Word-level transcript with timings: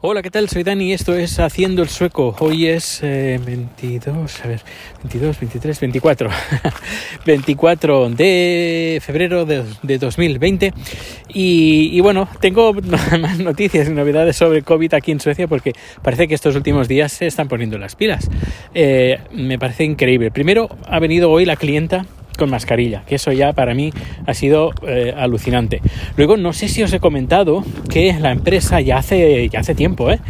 Hola, 0.00 0.22
¿qué 0.22 0.30
tal? 0.30 0.48
Soy 0.48 0.62
Dani, 0.62 0.92
esto 0.92 1.16
es 1.16 1.40
Haciendo 1.40 1.82
el 1.82 1.88
Sueco. 1.88 2.36
Hoy 2.38 2.68
es 2.68 3.00
22, 3.02 4.38
eh, 4.38 4.40
a 4.44 4.46
ver, 4.46 4.60
22, 5.02 5.40
23, 5.40 5.80
24. 5.80 6.30
24 7.26 8.10
de 8.10 9.02
febrero 9.04 9.44
de, 9.44 9.98
2020. 9.98 10.72
Y, 11.30 12.00
bueno, 12.00 12.28
tengo 12.40 12.74
más 13.20 13.40
noticias 13.40 13.88
y 13.88 13.90
novedades 13.90 14.36
sobre 14.36 14.62
COVID 14.62 14.94
aquí 14.94 15.10
en 15.10 15.18
Suecia 15.18 15.48
porque 15.48 15.72
parece 16.00 16.28
que 16.28 16.36
estos 16.36 16.54
últimos 16.54 16.86
días 16.86 17.10
se 17.10 17.26
están 17.26 17.48
poniendo 17.48 17.76
las 17.76 17.96
pilas. 17.96 18.30
Eh, 18.74 19.18
me 19.32 19.58
parece 19.58 19.82
increíble. 19.82 20.30
Primero 20.30 20.68
ha 20.86 21.00
venido 21.00 21.28
hoy 21.28 21.44
la 21.44 21.56
clienta 21.56 22.06
con 22.38 22.48
mascarilla, 22.48 23.02
que 23.06 23.16
eso 23.16 23.32
ya 23.32 23.52
para 23.52 23.74
mí 23.74 23.92
ha 24.26 24.32
sido 24.32 24.70
eh, 24.86 25.12
alucinante. 25.14 25.82
Luego, 26.16 26.38
no 26.38 26.54
sé 26.54 26.68
si 26.68 26.82
os 26.82 26.92
he 26.92 27.00
comentado 27.00 27.62
que 27.90 28.14
la 28.18 28.32
empresa 28.32 28.80
ya 28.80 28.96
hace, 28.96 29.48
ya 29.50 29.60
hace 29.60 29.74
tiempo, 29.74 30.10
¿eh? 30.10 30.20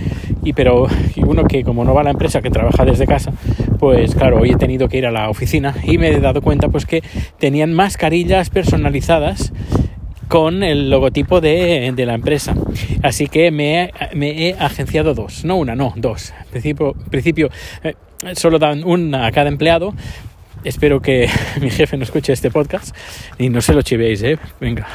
Y 0.43 0.55
pero 0.55 0.89
uno 1.19 1.45
que 1.45 1.63
como 1.63 1.85
no 1.85 1.95
va 1.95 2.01
a 2.01 2.05
la 2.05 2.11
empresa, 2.11 2.41
que 2.41 2.51
trabaja 2.51 2.85
desde 2.85 3.07
casa, 3.07 3.33
pues 3.79 4.15
claro, 4.15 4.41
hoy 4.41 4.51
he 4.51 4.57
tenido 4.57 4.89
que 4.89 4.99
ir 4.99 5.07
a 5.07 5.13
la 5.13 5.31
oficina 5.31 5.75
y 5.85 5.99
me 5.99 6.09
he 6.09 6.21
dado 6.21 6.43
cuenta 6.43 6.69
pues 6.69 6.87
que 6.87 7.03
tenían 7.39 7.75
mascarillas 7.75 8.51
personalizadas 8.51 9.53
con 10.29 10.63
el 10.63 10.91
logotipo 10.91 11.41
de, 11.41 11.93
la 11.97 12.15
empresa. 12.15 12.55
Así 13.03 13.27
que 13.27 13.51
me, 13.51 13.91
he 14.13 14.55
agenciado 14.59 15.15
dos, 15.15 15.45
no 15.45 15.57
una, 15.57 15.75
no, 15.75 15.95
dos. 15.97 16.33
En 16.45 16.51
principio, 16.51 16.95
principio 17.11 17.51
eh, 17.83 17.95
solo 18.35 18.59
dan 18.59 18.85
una 18.85 19.27
a 19.27 19.33
cada 19.33 19.49
empleado, 19.49 19.95
espero 20.65 21.01
que 21.01 21.29
mi 21.61 21.71
jefe 21.71 21.97
no 21.97 22.05
escuche 22.05 22.33
este 22.33 22.51
podcast 22.51 22.97
y 23.39 23.49
no 23.49 23.61
se 23.61 23.75
lo 23.75 23.83
chivéis, 23.83 24.23
¿eh? 24.23 24.39
Venga. 24.61 24.87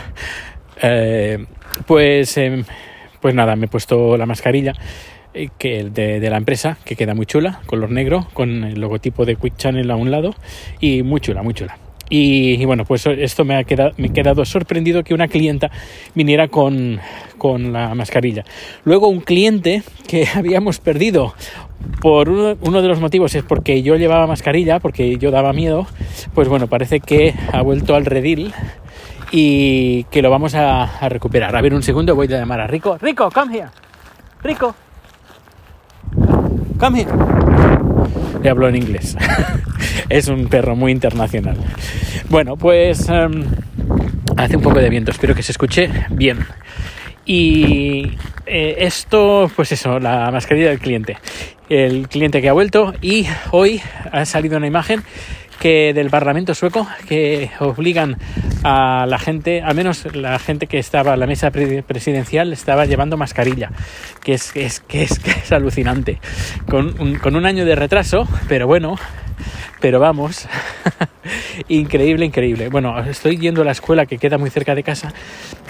Eh, 0.81 1.45
pues, 1.85 2.37
em, 2.37 2.63
pues 3.21 3.33
nada, 3.35 3.55
me 3.55 3.65
he 3.65 3.69
puesto 3.69 4.17
la 4.17 4.25
mascarilla 4.25 4.73
eh, 5.33 5.49
que 5.57 5.85
de, 5.85 6.19
de, 6.19 6.29
la 6.29 6.37
empresa, 6.37 6.77
que 6.85 6.95
queda 6.95 7.13
muy 7.13 7.25
chula, 7.25 7.61
color 7.65 7.89
negro, 7.89 8.27
con 8.33 8.63
el 8.63 8.79
logotipo 8.79 9.25
de 9.25 9.35
Quick 9.35 9.57
Channel 9.57 9.89
a 9.91 9.95
un 9.95 10.11
lado 10.11 10.35
y 10.79 11.03
muy 11.03 11.21
chula, 11.21 11.41
muy 11.41 11.53
chula. 11.53 11.77
Y, 12.09 12.63
bueno, 12.65 12.83
pues 12.85 13.05
esto 13.07 13.45
me 13.45 13.55
ha 13.55 13.63
quedado, 13.63 13.91
me 13.97 14.07
he 14.07 14.13
quedado 14.13 14.45
sorprendido 14.45 15.03
que 15.03 15.13
una 15.13 15.27
clienta 15.27 15.71
viniera 16.13 16.47
con, 16.47 16.99
con 17.37 17.73
la 17.73 17.95
mascarilla. 17.95 18.43
Luego 18.83 19.07
un 19.07 19.21
cliente 19.21 19.83
que 20.07 20.27
habíamos 20.35 20.79
perdido 20.79 21.33
por 22.01 22.29
uno, 22.29 22.55
uno, 22.61 22.81
de 22.81 22.87
los 22.87 22.99
motivos 22.99 23.35
es 23.35 23.43
porque 23.43 23.81
yo 23.81 23.95
llevaba 23.95 24.27
mascarilla, 24.27 24.79
porque 24.79 25.17
yo 25.17 25.31
daba 25.31 25.53
miedo, 25.53 25.87
pues 26.33 26.47
bueno, 26.47 26.67
parece 26.67 26.99
que 26.99 27.33
ha 27.51 27.61
vuelto 27.61 27.95
al 27.95 28.05
redil 28.05 28.53
y 29.31 30.03
que 30.05 30.21
lo 30.21 30.29
vamos 30.29 30.53
a, 30.55 30.83
a 30.83 31.09
recuperar. 31.09 31.55
A 31.55 31.61
ver, 31.61 31.73
un 31.73 31.83
segundo, 31.83 32.15
voy 32.15 32.27
a 32.27 32.37
llamar 32.37 32.61
a 32.61 32.67
Rico. 32.67 32.97
Rico, 32.99 33.29
come 33.31 33.57
here. 33.57 33.69
Rico. 34.43 34.75
Come 36.79 37.01
here. 37.01 37.11
Le 38.41 38.49
hablo 38.49 38.67
en 38.67 38.75
inglés. 38.75 39.15
es 40.09 40.27
un 40.27 40.47
perro 40.47 40.75
muy 40.75 40.91
internacional. 40.91 41.57
Bueno, 42.29 42.55
pues 42.55 43.09
em, 43.09 43.45
hace 44.37 44.57
un 44.57 44.63
poco 44.63 44.79
de 44.79 44.89
viento, 44.89 45.11
espero 45.11 45.35
que 45.35 45.43
se 45.43 45.51
escuche 45.51 45.89
bien. 46.09 46.45
Y 47.25 48.11
eh, 48.45 48.75
esto, 48.79 49.49
pues 49.55 49.71
eso, 49.71 49.99
la 49.99 50.29
mascarilla 50.31 50.69
del 50.69 50.79
cliente. 50.79 51.17
El 51.69 52.07
cliente 52.09 52.41
que 52.41 52.49
ha 52.49 52.53
vuelto 52.53 52.93
y 53.01 53.25
hoy 53.51 53.81
ha 54.11 54.25
salido 54.25 54.57
una 54.57 54.67
imagen 54.67 55.03
que 55.59 55.93
del 55.93 56.09
Parlamento 56.09 56.53
sueco 56.53 56.85
que 57.07 57.49
obligan 57.59 58.17
a 58.63 59.05
la 59.07 59.17
gente, 59.17 59.61
al 59.61 59.75
menos 59.75 60.13
la 60.13 60.37
gente 60.37 60.67
que 60.67 60.77
estaba 60.77 61.13
en 61.13 61.21
la 61.21 61.27
mesa 61.27 61.51
presidencial, 61.51 62.51
estaba 62.51 62.85
llevando 62.85 63.15
mascarilla, 63.15 63.71
que 64.21 64.33
es, 64.33 64.51
que 64.51 64.65
es, 64.65 64.81
que 64.81 65.03
es, 65.03 65.19
que 65.19 65.31
es 65.31 65.51
alucinante. 65.53 66.19
Con 66.69 67.15
con 67.15 67.37
un 67.37 67.45
año 67.45 67.63
de 67.63 67.75
retraso, 67.75 68.27
pero 68.49 68.67
bueno, 68.67 68.97
pero 69.79 69.99
vamos, 69.99 70.47
increíble, 71.67 72.25
increíble. 72.25 72.69
Bueno, 72.69 72.99
estoy 72.99 73.37
yendo 73.37 73.61
a 73.61 73.65
la 73.65 73.71
escuela 73.71 74.05
que 74.05 74.17
queda 74.17 74.37
muy 74.37 74.49
cerca 74.49 74.75
de 74.75 74.83
casa 74.83 75.13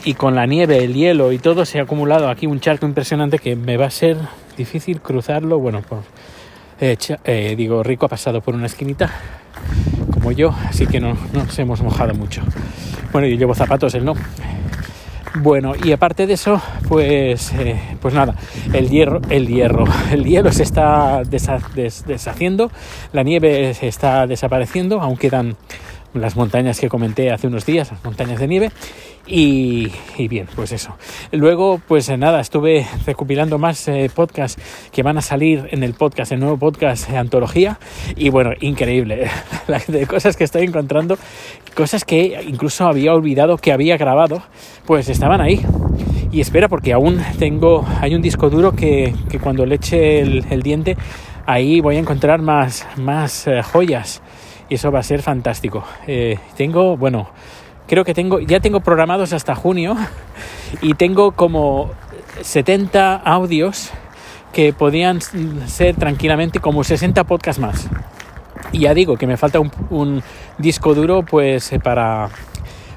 y 0.06 0.14
con 0.14 0.36
la 0.36 0.46
nieve, 0.46 0.84
el 0.84 0.94
hielo 0.94 1.32
y 1.32 1.40
todo 1.40 1.66
se 1.66 1.80
ha 1.80 1.84
acumulado 1.84 2.30
aquí 2.30 2.48
un 2.48 2.60
charco 2.60 2.86
impresionante 2.86 3.40
que 3.40 3.56
me 3.56 3.78
va 3.78 3.88
a 3.88 3.92
ser 3.92 4.18
difícil 4.58 5.02
cruzarlo. 5.02 5.60
Bueno, 5.60 5.82
pues, 5.88 6.02
eh, 6.80 7.54
digo, 7.56 7.84
Rico 7.84 8.06
ha 8.06 8.10
pasado 8.10 8.42
por 8.42 8.56
una 8.56 8.66
esquinita 8.66 9.12
como 10.14 10.32
yo, 10.32 10.56
así 10.68 10.88
que 10.88 11.00
no, 11.00 11.18
nos 11.34 11.58
hemos 11.60 11.82
mojado 11.82 12.14
mucho. 12.14 12.42
Bueno, 13.12 13.28
yo 13.28 13.36
llevo 13.36 13.54
zapatos, 13.56 13.94
él 13.96 14.06
no. 14.06 14.14
Bueno, 15.36 15.74
y 15.84 15.92
aparte 15.92 16.28
de 16.28 16.34
eso, 16.34 16.62
pues, 16.88 17.54
eh, 17.54 17.80
pues 18.00 18.14
nada, 18.14 18.36
el 18.72 18.90
hierro, 18.90 19.20
el 19.30 19.48
hierro, 19.48 19.86
el 20.12 20.26
hielo 20.26 20.52
se 20.52 20.62
está 20.62 21.24
deshaciendo, 21.24 22.72
la 23.14 23.24
nieve 23.24 23.74
se 23.74 23.88
está 23.88 24.28
desapareciendo, 24.28 25.02
aún 25.02 25.18
quedan 25.18 25.56
las 26.14 26.36
montañas 26.36 26.80
que 26.80 26.88
comenté 26.88 27.32
hace 27.32 27.48
unos 27.48 27.66
días, 27.66 27.92
las 27.92 28.04
montañas 28.04 28.40
de 28.40 28.48
nieve, 28.48 28.72
y, 29.26 29.90
bien, 30.28 30.48
pues 30.54 30.72
eso. 30.74 30.96
Luego, 31.32 31.80
pues 31.88 32.10
nada, 32.18 32.42
estuve 32.42 32.86
recopilando 33.06 33.58
más 33.58 33.88
eh, 33.88 34.12
podcasts 34.14 34.62
que 34.92 35.02
van 35.02 35.18
a 35.18 35.22
salir 35.22 35.70
en 35.72 35.84
el 35.84 35.94
podcast, 35.94 36.34
el 36.34 36.42
nuevo 36.42 36.58
podcast 36.58 37.10
de 37.10 37.18
Antología, 37.18 37.80
y 38.18 38.30
bueno, 38.30 38.52
increíble, 38.60 39.30
de 39.88 40.08
cosas 40.08 40.36
que 40.36 40.44
estoy 40.44 40.64
encontrando, 40.64 41.18
cosas 41.76 42.04
que 42.04 42.44
incluso 42.48 42.86
había 42.86 43.14
olvidado 43.14 43.58
que 43.58 43.72
había 43.72 43.96
grabado, 43.98 44.44
pues 44.86 45.08
estaban 45.08 45.40
ahí. 45.40 45.66
Y 46.32 46.42
espera, 46.42 46.68
porque 46.68 46.94
aún 46.94 47.22
tengo, 47.40 47.86
hay 48.02 48.16
un 48.16 48.22
disco 48.22 48.50
duro 48.50 48.74
que, 48.74 49.14
cuando 49.42 49.66
le 49.66 49.76
eche 49.76 50.20
el, 50.20 50.64
diente, 50.64 50.98
ahí 51.46 51.80
voy 51.80 51.96
a 51.96 52.00
encontrar 52.00 52.42
más, 52.42 52.88
más 52.98 53.48
eh, 53.48 53.62
joyas 53.62 54.22
y 54.70 54.76
eso 54.76 54.92
va 54.92 55.00
a 55.00 55.04
ser 55.04 55.22
fantástico. 55.22 55.84
Eh, 56.08 56.40
tengo, 56.58 56.98
bueno, 56.98 57.30
creo 57.88 58.04
que 58.04 58.14
tengo, 58.14 58.40
ya 58.40 58.60
tengo 58.60 58.80
programados 58.80 59.34
hasta 59.34 59.56
junio 59.56 59.96
y 60.82 60.94
tengo 60.96 61.32
como 61.32 61.92
70 62.42 63.16
audios 63.16 63.92
que 64.52 64.72
podían 64.74 65.20
ser 65.22 65.96
tranquilamente 65.96 66.60
como 66.60 66.84
60 66.84 67.24
podcasts 67.24 67.60
más. 67.60 67.90
Y 68.72 68.80
ya 68.80 68.94
digo 68.94 69.18
que 69.18 69.28
me 69.28 69.38
falta 69.38 69.60
un, 69.60 70.24
disco 70.58 70.94
duro 70.94 71.24
pues 71.24 71.72
eh, 71.74 71.80
para, 71.80 72.30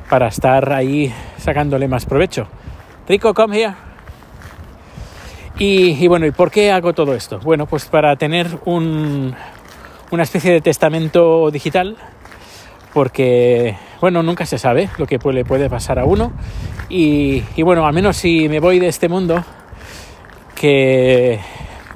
para 0.09 0.29
estar 0.29 0.73
ahí 0.73 1.13
sacándole 1.39 1.89
más 1.89 2.05
provecho. 2.07 2.47
Rico, 3.09 3.33
come 3.35 3.59
here. 3.59 3.75
Y, 5.59 6.05
y, 6.05 6.07
bueno, 6.07 6.27
¿y 6.27 6.33
por 6.33 6.51
qué 6.51 6.71
hago 6.71 6.93
todo 6.93 7.15
esto? 7.15 7.41
Bueno, 7.41 7.67
pues 7.67 7.87
para 7.87 8.15
tener 8.17 8.47
un, 8.67 9.35
una 10.11 10.23
especie 10.23 10.53
de 10.53 10.61
testamento 10.61 11.51
digital 11.51 11.97
porque, 12.97 13.77
bueno, 14.01 14.23
nunca 14.23 14.47
se 14.47 14.57
sabe 14.57 14.89
lo 14.97 15.07
que 15.07 15.19
le 15.31 15.45
puede 15.45 15.69
pasar 15.69 15.99
a 15.99 16.07
uno. 16.07 16.33
Y, 16.89 17.43
bueno, 17.59 17.87
al 17.87 17.93
menos 17.93 18.17
si 18.17 18.49
me 18.49 18.59
voy 18.59 18.79
de 18.79 18.89
este 18.89 19.11
mundo, 19.11 19.45
que, 20.55 21.39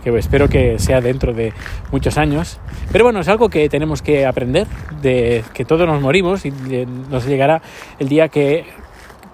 que 0.05 0.19
espero 0.19 0.51
que 0.51 0.79
sea 0.79 1.01
dentro 1.01 1.33
de 1.33 1.55
muchos 1.91 2.19
años, 2.19 2.61
pero 2.93 3.05
bueno, 3.05 3.21
es 3.21 3.29
algo 3.29 3.49
que 3.49 3.71
tenemos 3.71 4.03
que 4.03 4.27
aprender, 4.27 4.67
de 5.01 5.43
que 5.55 5.65
todos 5.65 5.89
nos 5.89 6.03
morimos 6.03 6.45
y 6.45 6.51
nos 6.51 7.25
llegará 7.25 7.63
el 7.99 8.11
día 8.11 8.29
que 8.29 8.67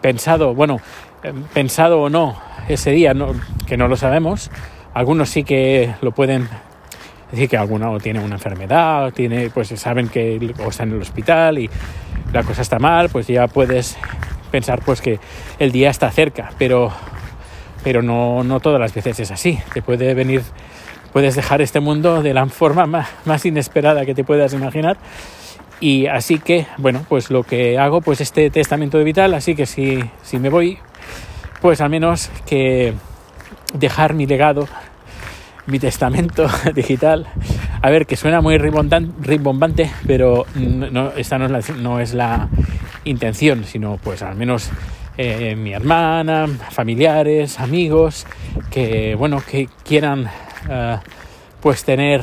pensado, 0.00 0.54
bueno, 0.54 0.78
pensado 1.52 2.00
o 2.00 2.08
no, 2.08 2.36
ese 2.68 2.92
día, 2.92 3.12
no, 3.12 3.34
que 3.66 3.76
no 3.76 3.88
lo 3.88 3.96
sabemos, 3.96 4.52
algunos 4.94 5.30
sí 5.30 5.42
que 5.42 5.96
lo 6.00 6.12
pueden 6.12 6.48
es 7.26 7.32
decir, 7.32 7.48
que 7.48 7.56
alguno 7.56 7.98
tiene 7.98 8.20
una 8.20 8.36
enfermedad, 8.36 9.12
tiene, 9.12 9.50
pues 9.50 9.68
saben 9.68 10.08
que 10.08 10.54
o 10.64 10.68
está 10.68 10.84
en 10.84 10.92
el 10.92 11.02
hospital 11.02 11.58
y 11.58 11.68
la 12.32 12.44
cosa 12.44 12.62
está 12.62 12.78
mal, 12.78 13.08
pues 13.08 13.26
ya 13.26 13.48
puedes 13.48 13.96
pensar 14.50 14.80
pues 14.84 15.00
que 15.00 15.18
el 15.58 15.72
día 15.72 15.90
está 15.90 16.10
cerca, 16.10 16.50
pero, 16.56 16.92
pero 17.82 18.00
no, 18.00 18.44
no 18.44 18.60
todas 18.60 18.80
las 18.80 18.94
veces 18.94 19.18
es 19.18 19.30
así. 19.32 19.58
Te 19.74 19.82
puede 19.82 20.14
venir, 20.14 20.42
puedes 21.12 21.34
dejar 21.34 21.60
este 21.62 21.80
mundo 21.80 22.22
de 22.22 22.32
la 22.32 22.46
forma 22.46 22.86
más, 22.86 23.08
más 23.24 23.44
inesperada 23.44 24.06
que 24.06 24.14
te 24.14 24.22
puedas 24.22 24.52
imaginar. 24.54 24.96
Y 25.80 26.06
así 26.06 26.38
que, 26.38 26.66
bueno, 26.78 27.04
pues 27.08 27.30
lo 27.30 27.42
que 27.42 27.78
hago, 27.78 28.00
pues 28.00 28.20
este 28.20 28.50
testamento 28.50 28.98
de 28.98 29.04
vital, 29.04 29.34
así 29.34 29.54
que 29.54 29.66
si, 29.66 30.00
si 30.22 30.38
me 30.38 30.48
voy, 30.48 30.78
pues 31.60 31.80
al 31.80 31.90
menos 31.90 32.30
que 32.46 32.94
dejar 33.74 34.14
mi 34.14 34.26
legado 34.26 34.68
mi 35.66 35.78
testamento 35.78 36.46
digital. 36.74 37.26
A 37.82 37.90
ver, 37.90 38.06
que 38.06 38.16
suena 38.16 38.40
muy 38.40 38.58
rimbombante, 38.58 39.90
pero 40.06 40.46
no, 40.54 41.12
esta 41.12 41.38
no 41.38 41.46
es, 41.46 41.50
la, 41.50 41.76
no 41.76 42.00
es 42.00 42.14
la 42.14 42.48
intención, 43.04 43.64
sino 43.64 43.98
pues 44.02 44.22
al 44.22 44.36
menos 44.36 44.70
eh, 45.18 45.56
mi 45.56 45.72
hermana, 45.72 46.46
familiares, 46.70 47.60
amigos, 47.60 48.26
que 48.70 49.14
bueno, 49.14 49.42
que 49.48 49.68
quieran 49.84 50.28
eh, 50.68 50.98
pues 51.60 51.84
tener 51.84 52.22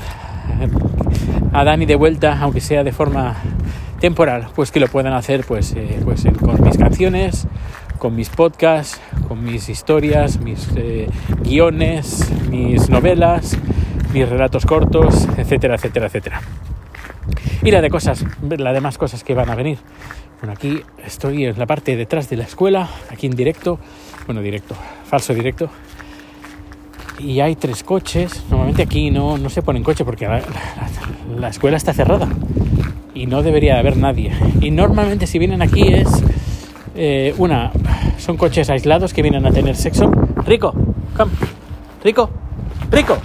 a 1.54 1.64
Dani 1.64 1.86
de 1.86 1.96
vuelta, 1.96 2.38
aunque 2.40 2.62
sea 2.62 2.84
de 2.84 2.92
forma 2.92 3.36
temporal, 4.00 4.48
pues 4.54 4.70
que 4.72 4.80
lo 4.80 4.88
puedan 4.88 5.14
hacer 5.14 5.46
pues, 5.48 5.74
eh, 5.78 6.00
pues 6.04 6.26
con 6.40 6.62
mis 6.62 6.78
canciones, 6.78 7.48
con 8.04 8.18
mis 8.18 8.28
podcasts, 8.28 9.00
con 9.30 9.46
mis 9.46 9.70
historias, 9.70 10.38
mis 10.42 10.68
eh, 10.76 11.08
guiones, 11.42 12.30
mis 12.50 12.90
novelas, 12.90 13.58
mis 14.14 14.28
relatos 14.28 14.66
cortos, 14.66 15.26
etcétera, 15.38 15.76
etcétera, 15.76 16.08
etcétera. 16.08 16.42
Y 17.62 17.72
la 17.72 17.80
de 17.80 17.90
cosas, 17.90 18.26
las 18.42 18.74
demás 18.74 18.98
cosas 18.98 19.24
que 19.24 19.34
van 19.34 19.50
a 19.50 19.56
venir. 19.56 19.78
Bueno, 20.42 20.52
aquí 20.52 20.82
estoy 21.06 21.46
en 21.46 21.58
la 21.58 21.66
parte 21.66 21.96
detrás 21.96 22.30
de 22.30 22.36
la 22.36 22.44
escuela, 22.44 22.90
aquí 23.10 23.28
en 23.28 23.38
directo, 23.38 23.80
bueno, 24.26 24.42
directo, 24.42 24.76
falso 25.06 25.34
directo. 25.34 25.70
Y 27.20 27.40
hay 27.40 27.56
tres 27.56 27.86
coches. 27.86 28.44
Normalmente 28.50 28.82
aquí 28.82 29.12
no, 29.12 29.38
no 29.38 29.50
se 29.50 29.62
ponen 29.62 29.82
coche 29.82 30.04
porque 30.04 30.28
la, 30.28 30.42
la 31.40 31.48
escuela 31.48 31.78
está 31.78 31.94
cerrada 31.94 32.28
y 33.14 33.28
no 33.28 33.44
debería 33.44 33.80
haber 33.80 33.96
nadie. 33.96 34.34
Y 34.60 34.72
normalmente 34.72 35.26
si 35.26 35.40
vienen 35.40 35.62
aquí 35.62 35.94
es 35.94 36.22
eh, 36.96 37.34
una, 37.38 37.72
son 38.18 38.38
coches 38.38 38.70
aislados 38.70 39.14
que 39.14 39.22
vienen 39.22 39.46
a 39.46 39.52
tener 39.52 39.76
sexo. 39.76 40.12
Rico, 40.46 40.74
come, 41.16 41.32
Rico, 42.04 42.30
Rico. 42.92 43.18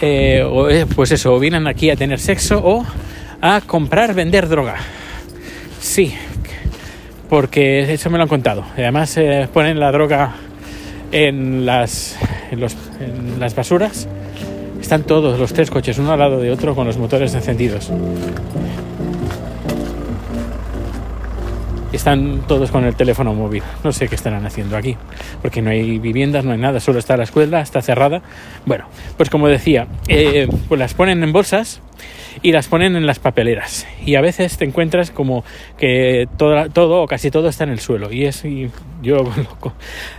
Eh, 0.00 0.42
o, 0.42 0.68
pues 0.94 1.12
eso, 1.12 1.38
vienen 1.38 1.66
aquí 1.66 1.90
a 1.90 1.96
tener 1.96 2.18
sexo 2.18 2.60
o 2.64 2.86
a 3.42 3.60
comprar, 3.60 4.14
vender 4.14 4.48
droga. 4.48 4.76
Sí, 5.78 6.14
porque 7.28 7.92
eso 7.92 8.10
me 8.10 8.16
lo 8.16 8.22
han 8.22 8.28
contado. 8.28 8.64
Además 8.74 9.16
eh, 9.16 9.48
ponen 9.52 9.78
la 9.78 9.92
droga 9.92 10.34
en 11.12 11.66
las, 11.66 12.16
en, 12.50 12.60
los, 12.60 12.76
en 13.00 13.38
las 13.38 13.54
basuras. 13.54 14.08
Están 14.80 15.02
todos 15.02 15.38
los 15.38 15.52
tres 15.52 15.70
coches 15.70 15.98
uno 15.98 16.12
al 16.12 16.18
lado 16.18 16.40
de 16.40 16.50
otro 16.50 16.74
con 16.74 16.86
los 16.86 16.96
motores 16.96 17.34
encendidos. 17.34 17.90
Están 21.96 22.42
todos 22.46 22.70
con 22.70 22.84
el 22.84 22.94
teléfono 22.94 23.34
móvil. 23.34 23.62
No 23.84 23.92
sé 23.92 24.08
qué 24.08 24.14
estarán 24.14 24.46
haciendo 24.46 24.76
aquí, 24.76 24.96
porque 25.42 25.62
no 25.62 25.70
hay 25.70 25.98
viviendas, 25.98 26.44
no 26.44 26.52
hay 26.52 26.58
nada, 26.58 26.80
solo 26.80 26.98
está 26.98 27.16
la 27.16 27.24
escuela, 27.24 27.60
está 27.60 27.82
cerrada. 27.82 28.22
Bueno, 28.66 28.86
pues 29.16 29.30
como 29.30 29.48
decía, 29.48 29.86
eh, 30.08 30.48
pues 30.68 30.78
las 30.78 30.94
ponen 30.94 31.22
en 31.22 31.32
bolsas 31.32 31.80
y 32.42 32.52
las 32.52 32.68
ponen 32.68 32.96
en 32.96 33.06
las 33.06 33.18
papeleras. 33.18 33.86
Y 34.04 34.14
a 34.14 34.20
veces 34.20 34.56
te 34.56 34.64
encuentras 34.64 35.10
como 35.10 35.44
que 35.78 36.28
todo, 36.36 37.02
o 37.02 37.06
casi 37.06 37.30
todo 37.30 37.48
está 37.48 37.64
en 37.64 37.70
el 37.70 37.80
suelo. 37.80 38.12
Y 38.12 38.24
es 38.24 38.42
yo 39.02 39.16
lo, 39.62 39.74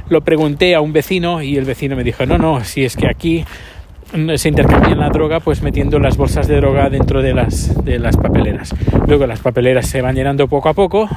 lo 0.09 0.21
pregunté 0.21 0.75
a 0.75 0.81
un 0.81 0.93
vecino 0.93 1.41
y 1.41 1.57
el 1.57 1.65
vecino 1.65 1.95
me 1.95 2.03
dijo, 2.03 2.25
no, 2.25 2.37
no, 2.37 2.63
si 2.63 2.83
es 2.83 2.95
que 2.95 3.07
aquí 3.07 3.45
se 4.35 4.49
intercambian 4.49 4.99
la 4.99 5.09
droga 5.09 5.39
pues 5.39 5.61
metiendo 5.61 5.97
las 5.97 6.17
bolsas 6.17 6.47
de 6.47 6.57
droga 6.57 6.89
dentro 6.89 7.21
de 7.21 7.33
las, 7.33 7.83
de 7.85 7.97
las 7.97 8.17
papeleras. 8.17 8.75
Luego 9.07 9.25
las 9.25 9.39
papeleras 9.39 9.87
se 9.87 10.01
van 10.01 10.15
llenando 10.15 10.47
poco 10.47 10.69
a 10.69 10.73
poco 10.73 11.07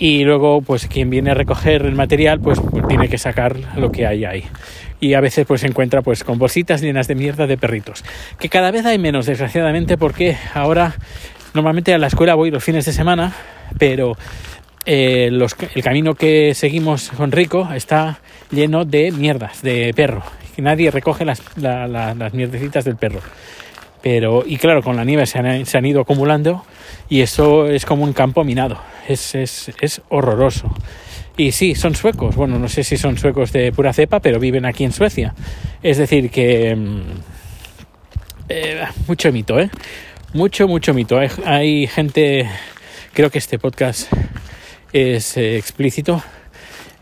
y 0.00 0.24
luego 0.24 0.62
pues 0.62 0.86
quien 0.86 1.10
viene 1.10 1.30
a 1.30 1.34
recoger 1.34 1.82
el 1.82 1.94
material 1.94 2.40
pues 2.40 2.58
tiene 2.88 3.10
que 3.10 3.18
sacar 3.18 3.56
lo 3.76 3.92
que 3.92 4.06
hay 4.06 4.24
ahí. 4.24 4.44
Y 4.98 5.12
a 5.12 5.20
veces 5.20 5.46
pues 5.46 5.60
se 5.60 5.66
encuentra 5.66 6.00
pues 6.00 6.24
con 6.24 6.38
bolsitas 6.38 6.80
llenas 6.80 7.06
de 7.06 7.14
mierda 7.14 7.46
de 7.46 7.58
perritos. 7.58 8.02
Que 8.38 8.48
cada 8.48 8.70
vez 8.70 8.86
hay 8.86 8.98
menos 8.98 9.26
desgraciadamente 9.26 9.98
porque 9.98 10.38
ahora 10.54 10.94
normalmente 11.52 11.92
a 11.92 11.98
la 11.98 12.06
escuela 12.06 12.34
voy 12.34 12.50
los 12.50 12.64
fines 12.64 12.86
de 12.86 12.94
semana 12.94 13.34
pero 13.78 14.16
eh, 14.86 15.30
el 15.74 15.82
camino 15.82 16.14
que 16.14 16.54
seguimos 16.54 17.10
con 17.10 17.30
Rico 17.30 17.68
está 17.74 18.20
lleno 18.50 18.86
de 18.86 19.12
mierdas 19.12 19.60
de 19.60 19.92
perro. 19.94 20.22
Nadie 20.56 20.90
recoge 20.90 21.26
las, 21.26 21.42
las 21.56 22.34
mierdecitas 22.34 22.84
del 22.84 22.96
perro 22.96 23.20
pero 24.02 24.44
y 24.46 24.56
claro 24.56 24.82
con 24.82 24.96
la 24.96 25.04
nieve 25.04 25.26
se 25.26 25.38
han, 25.38 25.66
se 25.66 25.78
han 25.78 25.86
ido 25.86 26.00
acumulando 26.00 26.64
y 27.08 27.20
eso 27.20 27.66
es 27.66 27.84
como 27.84 28.04
un 28.04 28.12
campo 28.12 28.44
minado 28.44 28.78
es, 29.12 29.34
es, 29.34 29.72
es 29.80 30.02
horroroso. 30.08 30.72
Y 31.36 31.52
sí, 31.52 31.74
son 31.74 31.94
suecos. 31.94 32.36
Bueno, 32.36 32.58
no 32.58 32.68
sé 32.68 32.84
si 32.84 32.96
son 32.96 33.18
suecos 33.18 33.52
de 33.52 33.72
pura 33.72 33.92
cepa, 33.92 34.20
pero 34.20 34.38
viven 34.38 34.64
aquí 34.64 34.84
en 34.84 34.92
Suecia. 34.92 35.34
Es 35.82 35.98
decir, 35.98 36.30
que... 36.30 36.74
Mm, 36.76 37.00
eh, 38.48 38.84
mucho 39.06 39.32
mito, 39.32 39.58
¿eh? 39.58 39.70
Mucho, 40.34 40.68
mucho 40.68 40.92
mito. 40.94 41.18
Hay, 41.44 41.86
gente... 41.86 42.48
Creo 43.12 43.30
que 43.30 43.38
este 43.38 43.58
podcast 43.58 44.12
es 44.92 45.36
eh, 45.36 45.56
explícito. 45.56 46.22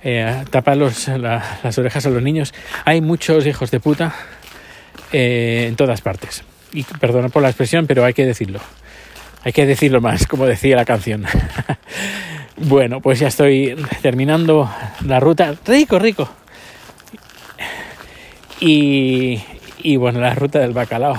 Eh, 0.02 0.44
los, 0.76 1.08
las 1.08 1.78
orejas 1.78 2.06
a 2.06 2.10
los 2.10 2.22
niños. 2.22 2.54
Hay 2.84 3.00
muchos 3.00 3.46
hijos 3.46 3.70
de 3.70 3.80
puta 3.80 4.14
eh, 5.12 5.66
en 5.68 5.76
todas 5.76 6.00
partes. 6.00 6.44
Y 6.72 6.84
perdona 6.84 7.28
por 7.28 7.42
la 7.42 7.48
expresión, 7.48 7.86
pero 7.86 8.04
hay 8.04 8.14
que 8.14 8.26
decirlo. 8.26 8.60
Hay 9.44 9.52
que 9.52 9.66
decirlo 9.66 10.00
más, 10.00 10.26
como 10.26 10.46
decía 10.46 10.76
la 10.76 10.84
canción. 10.84 11.24
bueno, 12.56 13.00
pues 13.00 13.18
ya 13.20 13.28
estoy 13.28 13.76
terminando 14.02 14.70
la 15.04 15.20
ruta. 15.20 15.54
Rico, 15.64 15.98
rico. 15.98 16.28
Y, 18.60 19.40
y 19.78 19.96
bueno, 19.96 20.20
la 20.20 20.34
ruta 20.34 20.58
del 20.58 20.72
bacalao. 20.72 21.16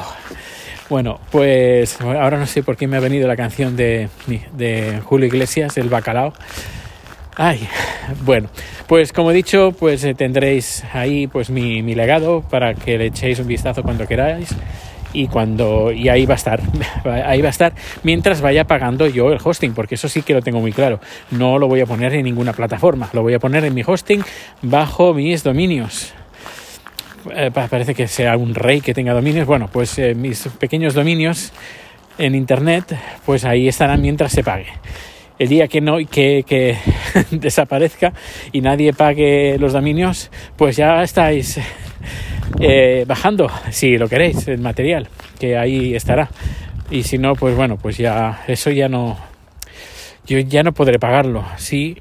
Bueno, 0.90 1.20
pues 1.30 2.02
ahora 2.02 2.40
no 2.40 2.48
sé 2.48 2.64
por 2.64 2.76
qué 2.76 2.88
me 2.88 2.98
ha 2.98 3.00
venido 3.00 3.28
la 3.28 3.36
canción 3.36 3.76
de, 3.76 4.10
de 4.54 5.00
Julio 5.06 5.28
Iglesias, 5.28 5.78
El 5.78 5.88
Bacalao. 5.88 6.34
Ay, 7.36 7.68
bueno, 8.26 8.50
pues 8.88 9.14
como 9.14 9.30
he 9.30 9.36
dicho, 9.36 9.72
pues 9.72 10.04
eh, 10.04 10.16
tendréis 10.16 10.84
ahí 10.92 11.28
pues 11.28 11.52
mi, 11.52 11.84
mi 11.84 11.94
legado 11.94 12.42
para 12.42 12.74
que 12.74 12.98
le 12.98 13.06
echéis 13.06 13.40
un 13.40 13.46
vistazo 13.46 13.84
cuando 13.84 14.08
queráis 14.08 14.50
y 15.14 15.28
cuando 15.28 15.92
y 15.92 16.10
ahí 16.10 16.26
va 16.26 16.36
a 16.36 16.38
estar 16.38 16.62
ahí 17.26 17.42
va 17.42 17.48
a 17.48 17.52
estar 17.52 17.74
mientras 18.04 18.42
vaya 18.42 18.66
pagando 18.66 19.08
yo 19.08 19.32
el 19.32 19.40
hosting 19.44 19.74
porque 19.74 19.96
eso 19.96 20.08
sí 20.08 20.22
que 20.22 20.34
lo 20.34 20.42
tengo 20.42 20.60
muy 20.60 20.72
claro. 20.72 21.00
No 21.32 21.58
lo 21.58 21.68
voy 21.68 21.82
a 21.82 21.86
poner 21.86 22.14
en 22.14 22.24
ninguna 22.24 22.54
plataforma 22.54 23.10
lo 23.14 23.22
voy 23.22 23.34
a 23.34 23.40
poner 23.40 23.66
en 23.66 23.74
mi 23.74 23.84
hosting 23.86 24.24
bajo 24.62 25.14
mis 25.14 25.44
dominios. 25.44 26.14
Eh, 27.36 27.52
parece 27.52 27.94
que 27.94 28.08
sea 28.08 28.38
un 28.38 28.56
rey 28.56 28.82
que 28.82 28.94
tenga 28.94 29.14
dominios. 29.14 29.46
Bueno 29.46 29.70
pues 29.72 29.98
eh, 30.00 30.16
mis 30.16 30.48
pequeños 30.60 30.94
dominios 30.94 31.52
en 32.18 32.36
internet 32.36 32.98
pues 33.26 33.46
ahí 33.46 33.68
estarán 33.68 34.02
mientras 34.02 34.32
se 34.32 34.44
pague. 34.44 34.68
El 35.38 35.48
día 35.48 35.70
que 35.70 35.80
no 35.80 35.98
que, 36.10 36.44
que 36.46 36.78
desaparezca 37.32 38.14
y 38.52 38.62
nadie 38.62 38.94
pague 38.94 39.58
los 39.58 39.74
dominios 39.74 40.30
pues 40.58 40.76
ya 40.76 41.02
estáis 41.02 41.60
eh, 42.60 43.06
bajando, 43.08 43.50
si 43.72 43.98
lo 43.98 44.08
queréis, 44.08 44.48
el 44.48 44.60
material, 44.60 45.08
que 45.40 45.58
ahí 45.58 45.96
estará. 45.96 46.30
Y 46.92 47.04
si 47.04 47.18
no, 47.18 47.36
pues 47.36 47.56
bueno, 47.56 47.78
pues 47.78 47.98
ya 47.98 48.44
eso 48.48 48.72
ya 48.72 48.90
no, 48.90 49.18
yo 50.26 50.40
ya 50.40 50.64
no 50.64 50.74
podré 50.74 51.00
pagarlo. 51.00 51.46
Sí, 51.58 51.98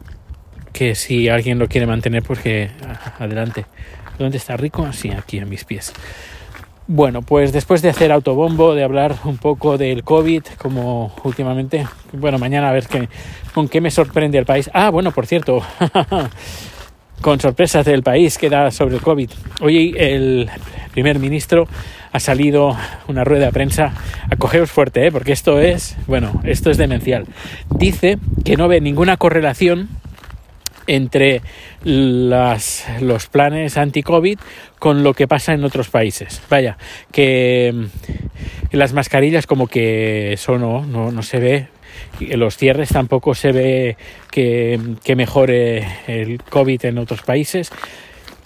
que 0.72 0.94
si 0.94 1.28
alguien 1.28 1.58
lo 1.58 1.68
quiere 1.68 1.86
mantener, 1.86 2.22
pues 2.22 2.38
que 2.40 2.70
adelante. 3.18 3.66
¿Dónde 4.18 4.38
está 4.38 4.56
Rico? 4.56 4.92
Sí, 4.92 5.10
aquí 5.10 5.38
a 5.38 5.46
mis 5.46 5.64
pies. 5.64 5.92
Bueno, 6.90 7.20
pues 7.20 7.52
después 7.52 7.82
de 7.82 7.90
hacer 7.90 8.10
autobombo, 8.10 8.74
de 8.74 8.82
hablar 8.82 9.14
un 9.24 9.36
poco 9.36 9.76
del 9.76 10.05
COVID, 10.05 10.43
como 10.56 11.14
últimamente, 11.22 11.86
bueno, 12.14 12.38
mañana 12.38 12.70
a 12.70 12.72
ver 12.72 12.86
qué, 12.86 13.08
con 13.52 13.69
qué 13.69 13.82
me 13.82 13.90
sorprende 13.90 14.38
el 14.38 14.46
país. 14.46 14.70
Ah, 14.72 14.88
bueno, 14.88 15.12
por 15.12 15.26
cierto, 15.26 15.60
con 17.20 17.41
sorpresas 17.41 17.84
del 17.84 18.03
país 18.03 18.39
que 18.39 18.48
da 18.48 18.70
sobre 18.70 18.96
el 18.96 19.03
COVID. 19.03 19.31
Hoy 19.60 19.94
el 19.96 20.51
primer 20.93 21.19
ministro 21.19 21.69
ha 22.13 22.20
salido 22.20 22.77
una 23.06 23.25
rueda 23.25 23.46
de 23.46 23.53
prensa, 23.53 23.93
acogeos 24.31 24.70
fuerte, 24.70 25.06
¿eh? 25.06 25.13
porque 25.13 25.32
esto 25.32 25.60
es, 25.60 25.96
bueno, 26.06 26.41
esto 26.44 26.70
es 26.70 26.77
demencial. 26.77 27.27
Dice 27.70 28.19
que 28.44 28.56
no 28.56 28.69
ve 28.69 28.81
ninguna 28.81 29.17
correlación 29.17 29.89
entre 30.87 31.43
las, 31.84 32.87
los 33.01 33.27
planes 33.27 33.77
anti-COVID 33.77 34.39
con 34.79 35.03
lo 35.03 35.15
que 35.15 35.29
pasa 35.29 35.53
en 35.53 35.65
otros 35.65 35.91
países. 35.91 36.41
Vaya, 36.48 36.79
que, 37.13 37.89
las 38.72 38.93
mascarillas 38.93 39.46
como 39.46 39.67
que 39.67 40.32
eso 40.32 40.58
no, 40.58 40.84
no, 40.87 41.13
no 41.13 41.22
se 41.22 41.39
ve 41.39 41.69
los 42.20 42.56
cierres 42.56 42.90
tampoco 42.90 43.34
se 43.34 43.52
ve 43.52 43.96
que, 44.31 44.78
mejore 45.17 45.86
el 46.06 46.43
COVID 46.43 46.84
en 46.84 46.98
otros 46.98 47.22
países 47.22 47.70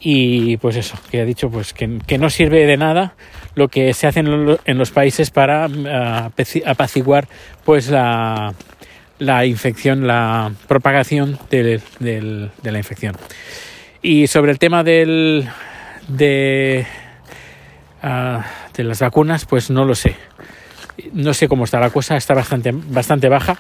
y 0.00 0.56
pues 0.56 0.76
eso, 0.76 0.96
que 1.10 1.20
ha 1.20 1.24
dicho 1.24 1.50
pues 1.50 1.72
que, 1.72 2.18
no 2.18 2.30
sirve 2.30 2.66
de 2.66 2.76
nada 2.76 3.14
lo 3.54 3.68
que 3.68 3.92
se 3.94 4.06
hace 4.06 4.20
en, 4.20 4.78
los 4.78 4.90
países 4.90 5.30
para 5.30 5.66
ah, 5.66 6.30
apaciguar 6.66 7.28
pues 7.64 7.88
la, 7.88 8.54
la 9.18 9.46
infección, 9.46 10.06
la 10.06 10.52
propagación 10.66 11.38
de 11.50 11.80
la 12.62 12.78
infección. 12.78 13.14
Y 14.02 14.26
sobre 14.26 14.50
el 14.50 14.58
tema 14.58 14.82
del, 14.82 15.48
de, 16.08 16.84
ah, 18.02 18.44
de 18.74 18.84
las 18.84 19.00
vacunas, 19.00 19.44
pues 19.44 19.70
no 19.70 19.84
lo 19.84 19.94
sé. 19.94 20.16
No 21.12 21.34
sé 21.34 21.48
cómo 21.48 21.64
está 21.64 21.80
la 21.80 21.90
cosa, 21.90 22.16
está 22.16 22.34
bastante, 22.34 22.72
bastante 22.72 23.28
baja, 23.28 23.58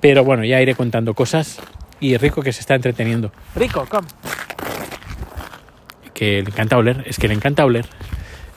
pero 0.00 0.24
bueno, 0.24 0.44
ya 0.44 0.60
iré 0.60 0.74
contando 0.74 1.14
cosas 1.14 1.58
y 2.00 2.16
Rico 2.16 2.42
que 2.42 2.52
se 2.52 2.60
está 2.60 2.74
entreteniendo. 2.74 3.32
Rico, 3.54 3.86
come. 3.88 4.08
Que 6.12 6.42
le 6.42 6.50
encanta 6.50 6.76
oler, 6.76 7.04
es 7.06 7.18
que 7.18 7.28
le 7.28 7.34
encanta 7.34 7.64
oler. 7.64 7.86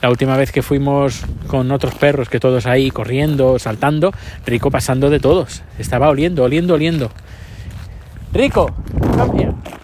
La 0.00 0.08
última 0.08 0.36
vez 0.36 0.50
que 0.50 0.62
fuimos 0.62 1.24
con 1.46 1.70
otros 1.72 1.94
perros, 1.94 2.30
que 2.30 2.40
todos 2.40 2.66
ahí 2.66 2.90
corriendo, 2.90 3.58
saltando, 3.58 4.12
Rico 4.46 4.70
pasando 4.70 5.10
de 5.10 5.20
todos. 5.20 5.62
Estaba 5.78 6.08
oliendo, 6.08 6.44
oliendo, 6.44 6.74
oliendo. 6.74 7.10
Rico, 8.32 8.74
come 9.16 9.42
here. 9.42 9.79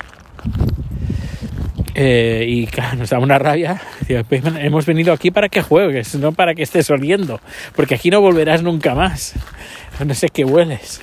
Eh, 1.99 2.45
y 2.47 2.67
claro, 2.67 2.99
nos 2.99 3.09
da 3.09 3.19
una 3.19 3.39
rabia. 3.39 3.81
Pues, 4.29 4.43
hemos 4.45 4.85
venido 4.85 5.15
aquí 5.15 5.31
para 5.31 5.49
que 5.49 5.63
juegues, 5.63 6.15
no 6.17 6.33
para 6.33 6.55
que 6.55 6.63
estés 6.63 6.91
oliendo, 6.91 7.41
porque 7.75 7.95
aquí 7.95 8.11
no 8.11 8.21
volverás 8.21 8.63
nunca 8.63 8.95
más. 8.95 9.35
No 10.05 10.13
sé 10.13 10.29
qué 10.29 10.45
hueles. 10.45 11.01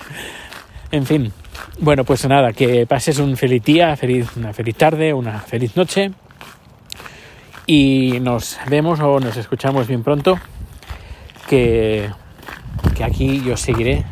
En 0.91 1.07
fin, 1.07 1.33
bueno, 1.79 2.03
pues 2.03 2.27
nada, 2.27 2.53
que 2.53 2.85
pases 2.85 3.17
un 3.17 3.35
feliz 3.37 3.63
día, 3.63 3.95
feliz, 3.97 4.27
una 4.37 4.53
feliz 4.53 4.75
tarde, 4.75 5.15
una 5.15 5.39
feliz 5.39 5.75
noche. 5.75 6.11
Y 7.65 8.19
nos 8.21 8.59
vemos 8.69 8.99
o 8.99 9.19
nos 9.19 9.35
escuchamos 9.35 9.87
bien 9.87 10.03
pronto. 10.03 10.39
Que, 11.47 12.07
que 12.95 13.03
aquí 13.03 13.41
yo 13.43 13.57
seguiré. 13.57 14.03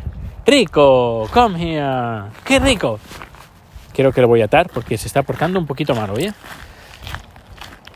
¡Rico! 0.44 1.28
¡Come 1.32 1.62
here! 1.62 2.30
¡Qué 2.44 2.58
rico! 2.58 2.98
Creo 3.94 4.10
que 4.10 4.20
lo 4.20 4.26
voy 4.26 4.42
a 4.42 4.46
atar 4.46 4.68
porque 4.68 4.98
se 4.98 5.06
está 5.06 5.22
portando 5.22 5.60
un 5.60 5.66
poquito 5.66 5.94
mal 5.94 6.10
hoy, 6.10 6.24
¿eh? 6.24 6.32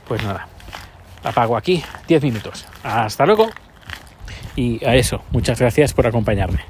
Pues 0.06 0.22
nada, 0.22 0.46
apago 1.24 1.56
aquí 1.56 1.82
10 2.08 2.22
minutos. 2.22 2.66
Hasta 2.82 3.26
luego. 3.26 3.50
Y 4.54 4.84
a 4.84 4.94
eso, 4.94 5.22
muchas 5.30 5.58
gracias 5.60 5.92
por 5.92 6.06
acompañarme. 6.06 6.60